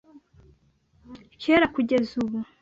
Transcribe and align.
kera 1.41 1.65
kugeza 1.75 2.11
ubu. 2.23 2.37